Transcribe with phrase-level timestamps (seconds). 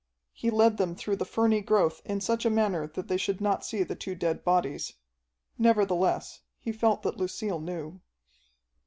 [0.33, 3.63] He led them through the ferny growth in such a manner that they should not
[3.63, 4.93] see the two dead bodies.
[5.59, 8.01] Nevertheless, he felt that Lucille knew.